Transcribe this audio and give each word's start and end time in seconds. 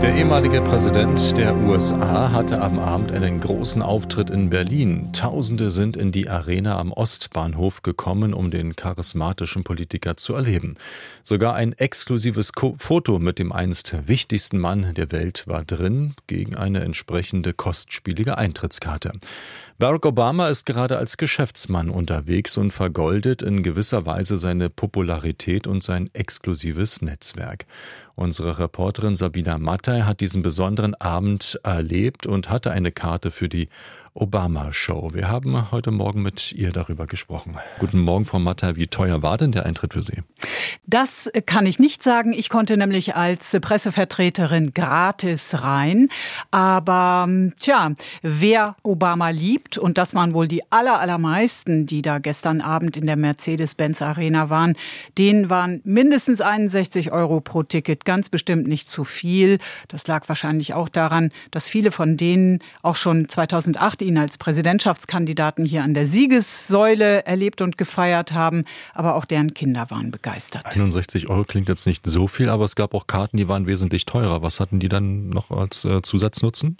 Der 0.00 0.14
ehemalige 0.14 0.60
Präsident 0.60 1.36
der 1.36 1.56
USA 1.56 2.30
hatte 2.30 2.60
am 2.60 2.78
Abend 2.78 3.10
einen 3.10 3.40
großen 3.40 3.82
Auftritt 3.82 4.30
in 4.30 4.48
Berlin. 4.48 5.12
Tausende 5.12 5.72
sind 5.72 5.96
in 5.96 6.12
die 6.12 6.28
Arena 6.28 6.78
am 6.78 6.92
Ostbahnhof 6.92 7.82
gekommen, 7.82 8.32
um 8.32 8.52
den 8.52 8.76
charismatischen 8.76 9.64
Politiker 9.64 10.16
zu 10.16 10.34
erleben. 10.34 10.76
Sogar 11.24 11.56
ein 11.56 11.72
exklusives 11.72 12.52
Foto 12.76 13.18
mit 13.18 13.40
dem 13.40 13.50
einst 13.50 13.96
wichtigsten 14.06 14.58
Mann 14.58 14.94
der 14.94 15.10
Welt 15.10 15.42
war 15.48 15.64
drin, 15.64 16.14
gegen 16.28 16.54
eine 16.54 16.80
entsprechende 16.80 17.52
kostspielige 17.52 18.38
Eintrittskarte. 18.38 19.14
Barack 19.80 20.06
Obama 20.06 20.48
ist 20.48 20.66
gerade 20.66 20.98
als 20.98 21.16
Geschäftsmann 21.16 21.88
unterwegs 21.88 22.56
und 22.56 22.72
vergoldet 22.72 23.42
in 23.42 23.62
gewisser 23.62 24.06
Weise 24.06 24.36
seine 24.36 24.70
Popularität 24.70 25.68
und 25.68 25.84
sein 25.84 26.10
exklusives 26.14 27.00
Netzwerk. 27.00 27.64
Unsere 28.16 28.58
Reporterin 28.58 29.14
Sabina 29.14 29.58
Mattei 29.88 30.02
hat 30.02 30.20
diesen 30.20 30.42
besonderen 30.42 30.94
Abend 30.96 31.58
erlebt 31.62 32.26
und 32.26 32.50
hatte 32.50 32.72
eine 32.72 32.92
Karte 32.92 33.30
für 33.30 33.48
die 33.48 33.70
Obama-Show. 34.20 35.10
Wir 35.14 35.28
haben 35.28 35.70
heute 35.70 35.90
Morgen 35.90 36.22
mit 36.22 36.52
ihr 36.52 36.72
darüber 36.72 37.06
gesprochen. 37.06 37.52
Guten 37.78 38.00
Morgen, 38.00 38.26
Frau 38.26 38.38
Mattei. 38.38 38.76
Wie 38.76 38.88
teuer 38.88 39.22
war 39.22 39.38
denn 39.38 39.52
der 39.52 39.64
Eintritt 39.64 39.94
für 39.94 40.02
Sie? 40.02 40.22
Das 40.86 41.30
kann 41.46 41.66
ich 41.66 41.78
nicht 41.78 42.02
sagen. 42.02 42.32
Ich 42.32 42.48
konnte 42.48 42.76
nämlich 42.76 43.14
als 43.14 43.56
Pressevertreterin 43.60 44.74
gratis 44.74 45.62
rein. 45.62 46.08
Aber 46.50 47.28
tja, 47.60 47.92
wer 48.22 48.76
Obama 48.82 49.30
liebt, 49.30 49.78
und 49.78 49.98
das 49.98 50.14
waren 50.14 50.34
wohl 50.34 50.48
die 50.48 50.62
aller, 50.70 50.98
allermeisten, 50.98 51.86
die 51.86 52.02
da 52.02 52.18
gestern 52.18 52.60
Abend 52.60 52.96
in 52.96 53.06
der 53.06 53.16
Mercedes-Benz 53.16 54.02
Arena 54.02 54.50
waren, 54.50 54.74
denen 55.16 55.50
waren 55.50 55.80
mindestens 55.84 56.40
61 56.40 57.12
Euro 57.12 57.40
pro 57.40 57.62
Ticket 57.62 58.04
ganz 58.04 58.28
bestimmt 58.28 58.66
nicht 58.66 58.90
zu 58.90 59.04
viel. 59.04 59.58
Das 59.88 60.06
lag 60.06 60.28
wahrscheinlich 60.28 60.74
auch 60.74 60.88
daran, 60.88 61.30
dass 61.50 61.68
viele 61.68 61.92
von 61.92 62.16
denen 62.16 62.60
auch 62.82 62.96
schon 62.96 63.28
2008 63.28 64.02
ihn 64.08 64.18
als 64.18 64.38
Präsidentschaftskandidaten 64.38 65.64
hier 65.64 65.84
an 65.84 65.94
der 65.94 66.06
Siegessäule 66.06 67.24
erlebt 67.26 67.60
und 67.60 67.78
gefeiert 67.78 68.32
haben. 68.32 68.64
Aber 68.94 69.14
auch 69.14 69.24
deren 69.24 69.54
Kinder 69.54 69.90
waren 69.90 70.10
begeistert. 70.10 70.66
61 70.66 71.28
Euro 71.28 71.44
klingt 71.44 71.68
jetzt 71.68 71.86
nicht 71.86 72.04
so 72.06 72.26
viel, 72.26 72.48
aber 72.48 72.64
es 72.64 72.74
gab 72.74 72.94
auch 72.94 73.06
Karten, 73.06 73.36
die 73.36 73.46
waren 73.46 73.66
wesentlich 73.66 74.06
teurer. 74.06 74.42
Was 74.42 74.58
hatten 74.58 74.80
die 74.80 74.88
dann 74.88 75.28
noch 75.28 75.50
als 75.50 75.84
äh, 75.84 76.02
Zusatznutzen? 76.02 76.78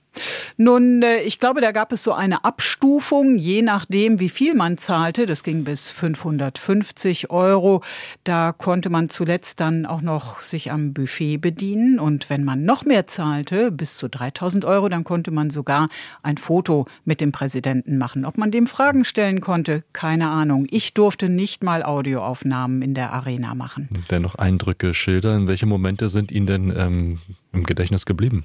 Nun, 0.56 1.02
äh, 1.02 1.20
ich 1.20 1.38
glaube, 1.38 1.60
da 1.60 1.72
gab 1.72 1.92
es 1.92 2.02
so 2.02 2.12
eine 2.12 2.44
Abstufung, 2.44 3.36
je 3.36 3.62
nachdem, 3.62 4.20
wie 4.20 4.28
viel 4.28 4.54
man 4.54 4.78
zahlte. 4.78 5.26
Das 5.26 5.42
ging 5.42 5.64
bis 5.64 5.90
550 5.90 7.30
Euro. 7.30 7.82
Da 8.24 8.52
konnte 8.52 8.90
man 8.90 9.08
zuletzt 9.08 9.60
dann 9.60 9.86
auch 9.86 10.02
noch 10.02 10.40
sich 10.40 10.70
am 10.70 10.92
Buffet 10.92 11.38
bedienen. 11.38 11.98
Und 11.98 12.30
wenn 12.30 12.44
man 12.44 12.64
noch 12.64 12.84
mehr 12.84 13.06
zahlte, 13.06 13.70
bis 13.70 13.96
zu 13.96 14.08
3000 14.08 14.64
Euro, 14.64 14.88
dann 14.88 15.04
konnte 15.04 15.30
man 15.30 15.50
sogar 15.50 15.88
ein 16.22 16.38
Foto 16.38 16.86
mit 17.04 17.20
dem 17.20 17.32
Präsidenten 17.32 17.98
machen. 17.98 18.24
Ob 18.24 18.38
man 18.38 18.50
dem 18.50 18.66
Fragen 18.66 19.04
stellen 19.04 19.40
konnte, 19.40 19.84
keine 19.92 20.30
Ahnung. 20.30 20.66
Ich 20.70 20.94
durfte 20.94 21.28
nicht 21.28 21.62
mal 21.62 21.82
Audioaufnahmen 21.82 22.82
in 22.82 22.94
der 22.94 23.12
Arena 23.12 23.54
machen. 23.54 23.88
Dennoch 24.10 24.34
Eindrücke 24.34 24.94
schildern. 24.94 25.46
Welche 25.46 25.66
Momente 25.66 26.08
sind 26.08 26.30
Ihnen 26.30 26.46
denn 26.46 26.74
ähm, 26.76 27.18
im 27.52 27.64
Gedächtnis 27.64 28.06
geblieben? 28.06 28.44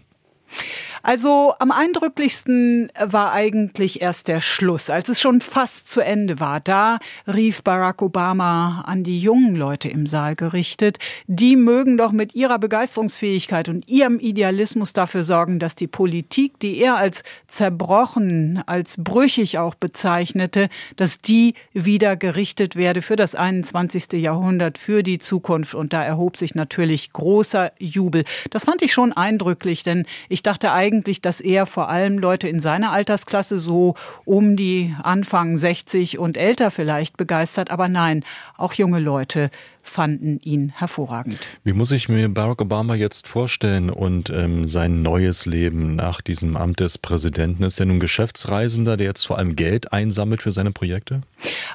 Also 1.06 1.54
am 1.60 1.72
eindrücklichsten 1.72 2.90
war 2.98 3.34
eigentlich 3.34 4.02
erst 4.02 4.30
der 4.30 4.40
Schluss, 4.40 4.90
als 4.90 5.10
es 5.10 5.20
schon 5.20 5.42
fast 5.42 5.90
zu 5.90 6.00
Ende 6.00 6.40
war. 6.40 6.62
Da 6.62 7.00
rief 7.28 7.62
Barack 7.62 8.02
Obama 8.02 8.86
an 8.88 9.04
die 9.04 9.20
jungen 9.20 9.58
Leute 9.58 9.90
im 9.90 10.08
Saal 10.08 10.38
gerichtet, 10.38 11.00
die 11.28 11.58
mögen 11.58 11.98
doch 11.98 12.14
mit 12.14 12.36
ihrer 12.36 12.58
Begeisterungsfähigkeit 12.58 13.68
und 13.68 13.90
ihrem 13.90 14.18
Idealismus 14.18 14.94
dafür 14.94 15.26
sorgen, 15.26 15.60
dass 15.60 15.76
die 15.76 15.88
Politik, 15.88 16.58
die 16.62 16.78
er 16.78 16.96
als 16.96 17.24
zerbrochen, 17.50 18.64
als 18.66 18.96
brüchig 18.98 19.58
auch 19.58 19.76
bezeichnete, 19.76 20.70
dass 20.96 21.18
die 21.20 21.56
wieder 21.74 22.16
gerichtet 22.16 22.78
werde 22.78 23.02
für 23.02 23.18
das 23.18 23.36
21. 23.36 24.14
Jahrhundert, 24.14 24.78
für 24.78 25.04
die 25.04 25.20
Zukunft. 25.20 25.76
Und 25.76 25.92
da 25.92 26.02
erhob 26.02 26.38
sich 26.38 26.56
natürlich 26.56 27.12
großer 27.12 27.74
Jubel. 27.78 28.24
Das 28.52 28.64
fand 28.64 28.82
ich 28.82 28.94
schon 28.94 29.12
eindrücklich, 29.12 29.84
denn 29.84 30.06
ich 30.30 30.44
dachte 30.44 30.72
eigentlich, 30.72 30.93
eigentlich, 30.94 31.22
dass 31.22 31.42
er 31.42 31.66
vor 31.66 31.90
allem 31.90 32.20
Leute 32.20 32.48
in 32.48 32.60
seiner 32.60 32.92
Altersklasse 32.92 33.58
so 33.58 33.96
um 34.26 34.56
die 34.56 34.96
Anfang 35.02 35.58
60 35.58 36.20
und 36.20 36.38
älter 36.38 36.70
vielleicht 36.70 37.18
begeistert. 37.18 37.72
Aber 37.72 37.88
nein, 37.88 38.24
auch 38.58 38.74
junge 38.74 39.00
Leute 39.00 39.50
fanden 39.84 40.40
ihn 40.40 40.70
hervorragend. 40.70 41.38
Wie 41.64 41.74
muss 41.74 41.92
ich 41.92 42.10
mir 42.10 42.28
Barack 42.30 42.62
Obama 42.62 42.96
jetzt 42.96 43.28
vorstellen 43.28 43.90
und 43.90 44.30
ähm, 44.30 44.68
sein 44.68 45.02
neues 45.02 45.46
Leben 45.46 45.96
nach 45.96 46.22
diesem 46.22 46.56
Amt 46.58 46.80
des 46.80 46.98
Präsidenten? 46.98 47.64
Ist 47.64 47.80
er 47.80 47.86
nun 47.86 48.00
Geschäftsreisender, 48.00 48.98
der 48.98 49.08
jetzt 49.08 49.28
vor 49.28 49.38
allem 49.38 49.56
Geld 49.56 49.92
einsammelt 49.94 50.42
für 50.42 50.52
seine 50.52 50.72
Projekte? 50.72 51.22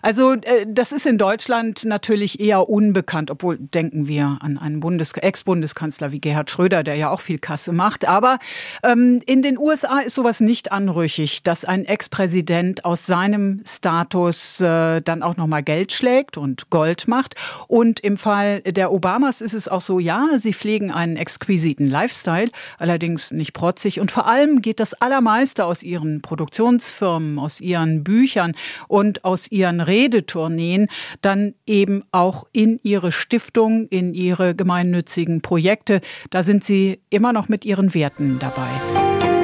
Also 0.03 0.33
äh, 0.33 0.67
das 0.67 0.93
ist 0.93 1.07
in 1.07 1.19
Deutschland 1.19 1.85
natürlich 1.85 2.41
eher 2.41 2.69
unbekannt, 2.69 3.31
obwohl 3.31 3.59
denken 3.59 4.09
wir 4.09 4.39
an 4.41 4.59
einen 4.59 4.81
Bundes 4.81 5.13
Ex-Bundeskanzler 5.13 6.11
wie 6.11 6.21
Gerhard 6.21 6.51
Schröder, 6.51 6.83
der 6.83 6.95
ja 6.95 7.11
auch 7.11 7.21
viel 7.21 7.39
Kasse 7.39 7.73
macht. 7.73 8.09
Aber 8.09 8.39
ähm, 8.83 9.21
in 9.27 9.43
den 9.43 9.59
USA 9.59 10.01
ist 10.01 10.15
sowas 10.15 10.41
nicht 10.41 10.73
anrüchig, 10.73 11.43
dass 11.43 11.65
ein 11.65 11.85
Ex-Präsident 11.85 12.85
aus 12.85 13.07
seinem 13.07 13.63
Status 13.67 14.61
äh, 14.61 15.03
dann 15.03 15.23
auch 15.23 15.37
noch 15.37 15.47
mal 15.47 15.63
Geld 15.63 15.93
schlägt 15.93 16.39
und 16.39 16.71
Gold 16.71 17.07
macht 17.07 17.35
und 17.67 17.98
und 17.99 18.05
im 18.05 18.17
Fall 18.17 18.61
der 18.63 18.93
Obamas 18.93 19.41
ist 19.41 19.55
es 19.55 19.67
auch 19.67 19.81
so, 19.81 19.99
ja, 19.99 20.29
sie 20.37 20.53
pflegen 20.53 20.91
einen 20.93 21.17
exquisiten 21.17 21.87
Lifestyle, 21.89 22.51
allerdings 22.79 23.33
nicht 23.33 23.53
protzig. 23.53 23.99
Und 24.01 24.11
vor 24.13 24.27
allem 24.27 24.63
geht 24.63 24.79
das 24.79 24.95
Allermeiste 24.95 25.65
aus 25.65 25.83
ihren 25.83 26.23
Produktionsfirmen, 26.23 27.39
aus 27.39 27.61
ihren 27.61 28.05
Büchern 28.05 28.55
und 28.87 29.25
aus 29.25 29.51
ihren 29.51 29.81
Redetourneen 29.81 30.87
dann 31.23 31.55
eben 31.67 32.05
auch 32.13 32.47
in 32.53 32.79
ihre 32.83 33.11
Stiftung, 33.11 33.89
in 33.89 34.15
ihre 34.15 34.55
gemeinnützigen 34.55 35.41
Projekte. 35.41 36.01
Da 36.31 36.43
sind 36.43 36.65
sie 36.65 37.01
immer 37.11 37.33
noch 37.33 37.49
mit 37.49 37.65
ihren 37.65 37.95
Werten 37.95 38.39
dabei. 38.39 39.38